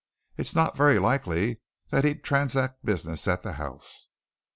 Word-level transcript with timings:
It's 0.35 0.55
not 0.55 0.75
very 0.75 0.97
likely 0.97 1.61
that 1.91 2.05
he'd 2.05 2.23
transact 2.23 2.83
business 2.83 3.27
at 3.27 3.43
the 3.43 3.53
House." 3.53 4.07